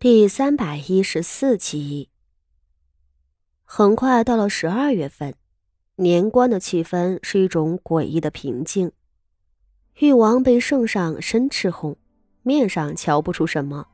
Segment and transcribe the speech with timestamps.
[0.00, 2.08] 第三百一十四集。
[3.64, 5.34] 很快到了十二月份，
[5.96, 8.92] 年关的气氛是一种诡异的平静。
[9.98, 11.98] 誉王被圣上深斥后，
[12.44, 13.88] 面上瞧不出什么，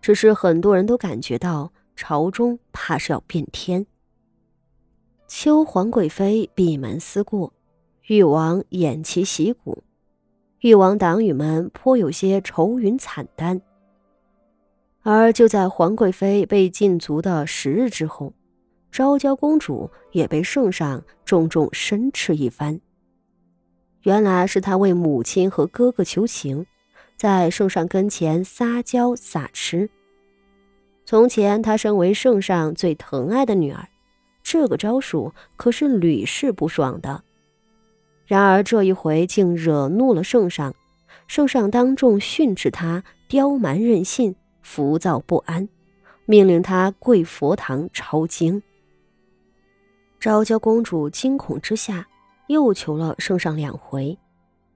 [0.00, 3.84] 只是很多人都感觉到朝中怕是要变天。
[5.26, 7.52] 秋皇贵妃闭门思过，
[8.06, 9.82] 誉王偃旗息鼓，
[10.60, 13.60] 誉王党羽们颇有些愁云惨淡。
[15.12, 18.32] 而就在皇贵妃被禁足的十日之后，
[18.92, 22.80] 昭娇公主也被圣上重重申斥一番。
[24.02, 26.66] 原来是她为母亲和哥哥求情，
[27.16, 29.90] 在圣上跟前撒娇撒痴。
[31.04, 33.88] 从前她身为圣上最疼爱的女儿，
[34.42, 37.24] 这个招数可是屡试不爽的。
[38.26, 40.74] 然而这一回竟惹怒了圣上，
[41.26, 44.36] 圣上当众训斥她刁蛮任性。
[44.62, 45.68] 浮躁不安，
[46.26, 48.62] 命令他跪佛堂抄经。
[50.18, 52.06] 昭娇公主惊恐之下，
[52.48, 54.18] 又求了圣上两回，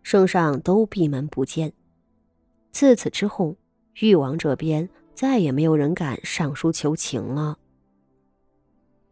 [0.02, 1.72] 圣上都闭门不见。
[2.70, 3.54] 自此之后，
[4.00, 7.58] 誉王这边再也没有人敢上书求情了。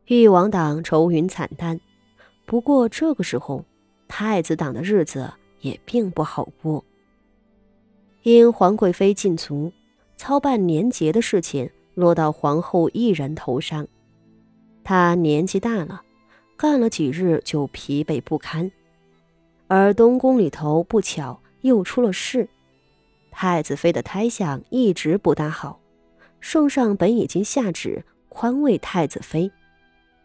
[0.06, 1.78] 誉王党愁云惨淡，
[2.44, 3.64] 不过这个时候，
[4.08, 6.84] 太子党的日子也并不好过，
[8.22, 9.72] 因皇贵妃禁足。
[10.22, 13.84] 操办年节的事情落到皇后一人头上，
[14.84, 16.00] 她年纪大了，
[16.56, 18.70] 干了几日就疲惫不堪。
[19.66, 22.48] 而东宫里头不巧又出了事，
[23.32, 25.80] 太子妃的胎相一直不大好。
[26.38, 29.50] 圣上本已经下旨宽慰太子妃，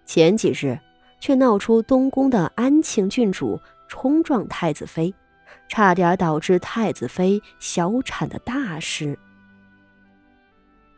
[0.05, 0.79] 前几日
[1.19, 5.11] 却闹出东宫的安庆郡主冲撞太子妃，
[5.67, 9.17] 差点导致太子妃小产的大事。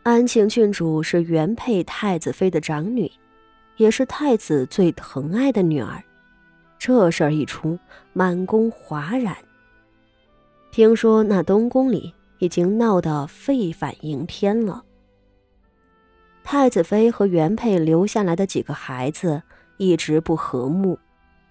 [0.09, 3.11] 安庆郡主是原配太子妃的长女，
[3.77, 6.03] 也是太子最疼爱的女儿。
[6.79, 7.77] 这事儿一出，
[8.11, 9.37] 满宫哗然。
[10.71, 14.83] 听说那东宫里已经闹得沸反盈天了。
[16.43, 19.39] 太子妃和原配留下来的几个孩子
[19.77, 20.97] 一直不和睦，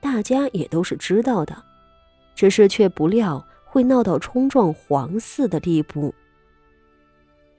[0.01, 1.57] 大家也都是知道的，
[2.35, 6.13] 只是却不料会闹到冲撞皇嗣的地步。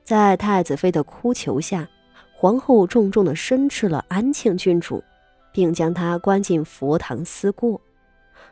[0.03, 1.87] 在太子妃的哭求下，
[2.33, 5.03] 皇后重重的申斥了安庆郡主，
[5.51, 7.79] 并将她关进佛堂思过。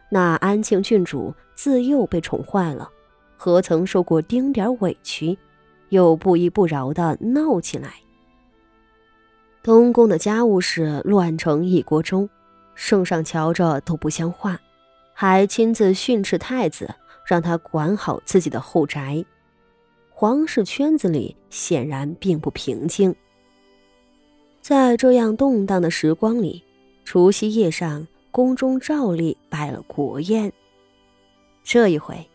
[0.10, 2.90] 那安庆郡主自幼被宠坏了，
[3.36, 5.38] 何曾受过丁点委屈，
[5.90, 7.94] 又不依不饶的闹起来。
[9.64, 12.30] 东宫的家务事乱成一锅粥，
[12.76, 14.60] 圣上瞧着都不像话，
[15.14, 16.94] 还亲自训斥太子，
[17.26, 19.26] 让他管好自己的后宅。
[20.20, 23.14] 皇室圈子里显然并不平静。
[24.60, 26.64] 在这样动荡的时光里，
[27.06, 30.52] 除夕夜上，宫中照例摆了国宴。
[31.64, 32.28] 这一回，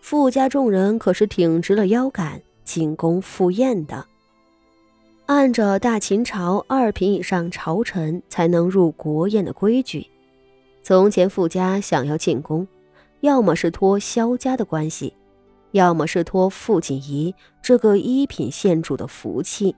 [0.00, 4.06] 傅家众人可是挺直了腰杆进宫赴宴的。
[5.26, 10.06] 按着大秦朝二品以上朝臣才能入国宴的规矩，
[10.82, 12.66] 从前傅家想要进宫，
[13.20, 15.12] 要么是托萧家的关系。
[15.72, 19.74] 要么是托傅锦仪这个一品县主的福气，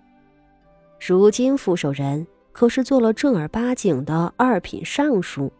[1.06, 5.52] 如今傅守仁可是做了正儿八经的二品尚书，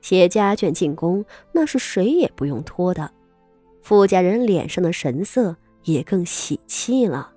[0.00, 3.10] 写家眷进宫，那是谁也不用托的。
[3.82, 7.32] 傅家人脸上的神色也更喜气了。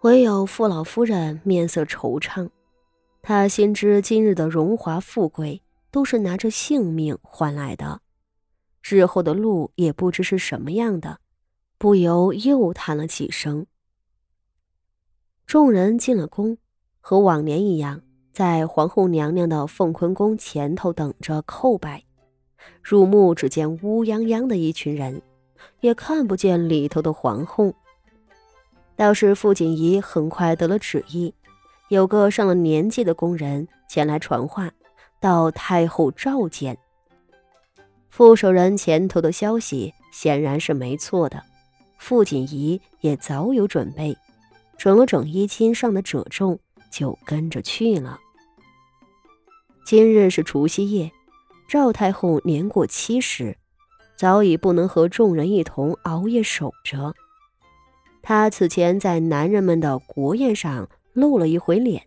[0.00, 2.48] 唯有傅老夫人面色惆怅，
[3.22, 8.00] 她心知今日的荣华富贵都是拿着性命换来的。
[8.86, 11.18] 日后的路也不知是什么样的，
[11.78, 13.64] 不由又叹了几声。
[15.46, 16.58] 众人进了宫，
[17.00, 22.04] 和往年一样，在皇后娘娘的凤坤宫前头等着叩拜。
[22.82, 25.22] 入目只见乌泱泱的一群人，
[25.80, 27.74] 也看不见里头的皇后。
[28.96, 31.32] 倒是傅锦仪很快得了旨意，
[31.88, 34.70] 有个上了年纪的宫人前来传话，
[35.20, 36.78] 到太后召见。
[38.16, 41.42] 副手人前头的消息显然是没错的，
[41.98, 44.16] 傅锦仪也早有准备，
[44.78, 46.60] 整了整衣襟上的褶皱，
[46.92, 48.20] 就跟着去了。
[49.84, 51.10] 今日是除夕夜，
[51.68, 53.58] 赵太后年过七十，
[54.16, 57.12] 早已不能和众人一同熬夜守着。
[58.22, 62.06] 她此前在男人们的国宴上露了一回脸，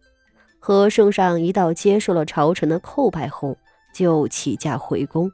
[0.57, 3.57] 和圣上一道接受了朝臣的叩拜后，
[3.93, 5.29] 就起驾回宫。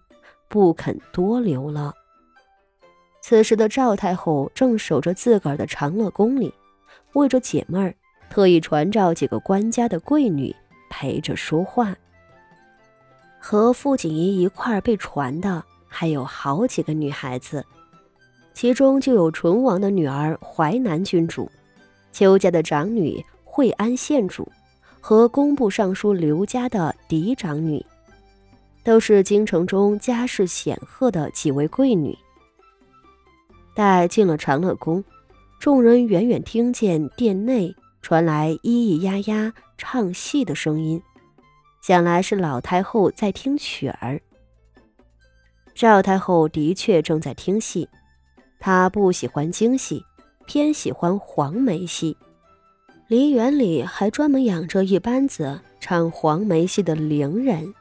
[0.54, 1.92] 不肯多留了。
[3.24, 6.54] 此时的赵太后正守着自个儿的长乐宫里，
[7.14, 7.96] 为着解闷儿，
[8.30, 10.56] 特意传召几个官家的贵女
[10.92, 11.96] 陪着说话。
[13.40, 17.66] 和傅锦仪一块儿被传的还有好几个女孩子，
[18.54, 21.50] 其中就有淳王的女儿淮南郡主，
[22.12, 24.48] 邱家的长女惠安县主，
[25.02, 27.84] 和工部尚书刘家的嫡长女，
[28.83, 32.18] 都是京城中家世显赫的几位贵女。
[33.75, 35.03] 待进了长乐宫，
[35.59, 41.01] 众人远远听见殿内传来咿咿呀呀唱戏的声音，
[41.81, 44.21] 想来是老太后在听曲儿。
[45.74, 47.89] 赵太后的确正在听戏，
[48.59, 50.03] 她不喜欢京戏，
[50.45, 52.15] 偏喜欢黄梅戏。
[53.07, 57.74] 梨园里还专门养着一班子唱黄梅戏的伶人。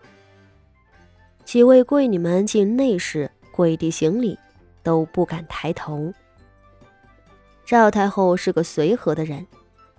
[1.45, 4.39] 几位贵女们进内室跪地行礼。
[4.85, 6.13] 都不敢抬头。
[7.65, 9.47] 赵太后是个随和的人，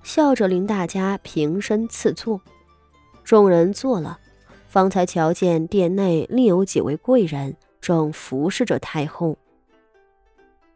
[0.03, 2.41] 笑着令大家平身赐座。
[3.23, 4.19] 众人坐了，
[4.67, 9.37] 方才瞧见殿内另有几位贵人正服侍着太后。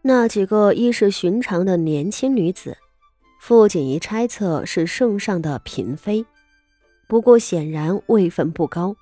[0.04, 2.78] 那几个衣是寻常的年轻女子，
[3.42, 6.25] 傅锦仪猜测是圣上的嫔妃，
[7.10, 8.96] 不过显然位分不高，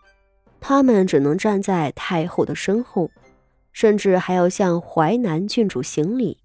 [0.67, 3.11] 他们只能站在太后的身后。
[3.71, 6.39] 甚至还要向淮南郡主行礼，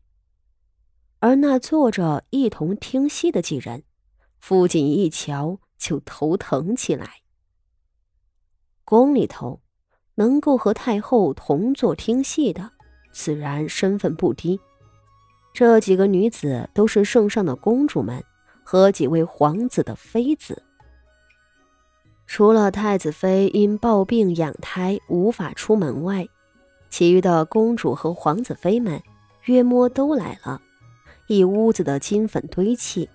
[1.21, 3.85] 而那坐着一同听戏的几人，
[4.41, 7.09] 傅锦一瞧就头疼起来。
[8.85, 9.61] 宫里头
[10.17, 12.73] 能够和太后同坐听戏的，
[13.13, 14.59] 自然身份不低。
[15.55, 18.21] 这几个女子都是圣上的公主们
[18.65, 20.65] 和几位皇子的妃子，
[22.33, 26.29] 除了太子妃因抱病养胎无法出门外。
[26.89, 29.03] 其余的公主和皇子妃们，
[29.47, 30.63] 约摸都来了，
[31.27, 33.09] 一屋子的金粉堆砌。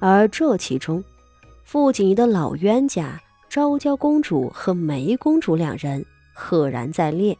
[0.00, 1.04] 而这其中，
[1.62, 6.04] 傅锦仪的老冤家昭娇公主和梅公主两人
[6.34, 7.38] 赫然在列，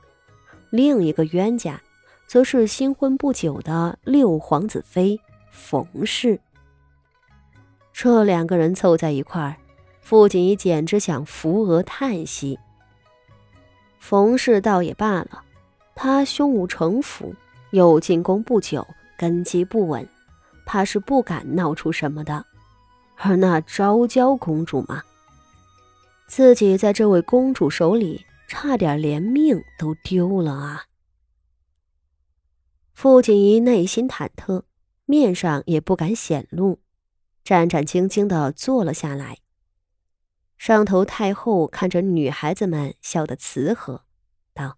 [0.70, 1.82] 另一个冤家，
[2.28, 5.20] 则是新婚不久的六皇子妃
[5.50, 6.38] 冯氏。
[7.92, 9.56] 这两个人凑在一块儿，
[10.08, 12.58] 傅锦仪简直想扶额叹息。
[13.98, 15.44] 冯氏倒也罢了，
[15.94, 17.34] 他胸无城府，
[17.72, 18.88] 又进宫不久，
[19.18, 20.08] 根基不稳，
[20.64, 22.42] 怕是不敢闹出什么的。
[23.16, 25.02] 而那昭娇公主嘛，
[26.26, 30.84] 自己在这位公主手里，差点连命都丢了啊！
[32.94, 34.62] 傅锦仪内心忐忑，
[35.04, 36.78] 面上也不敢显露，
[37.44, 39.36] 战战兢兢地坐了下来。
[40.58, 44.02] 上头太后看着女孩子们，笑得慈和，
[44.52, 44.76] 道：“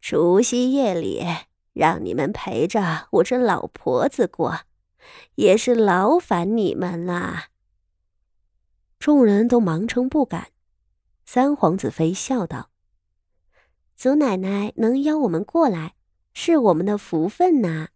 [0.00, 1.26] 除夕夜里
[1.72, 4.60] 让你们陪着我这老婆子过，
[5.34, 7.46] 也是劳烦你们了。”
[9.00, 10.52] 众人都忙称不敢。
[11.24, 12.70] 三皇子妃笑道
[13.96, 15.94] ：“祖奶奶能邀我们过来，
[16.32, 17.88] 是我们的福分呐。”